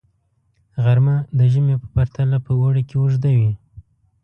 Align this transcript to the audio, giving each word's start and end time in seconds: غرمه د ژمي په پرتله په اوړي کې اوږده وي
غرمه 0.83 1.15
د 1.37 1.39
ژمي 1.51 1.75
په 1.81 1.87
پرتله 1.95 2.37
په 2.45 2.51
اوړي 2.59 2.83
کې 2.89 2.95
اوږده 3.01 3.31
وي 3.39 3.51